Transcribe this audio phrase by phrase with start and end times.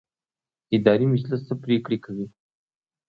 [0.75, 2.25] اداري مجلس څه پریکړې کوي؟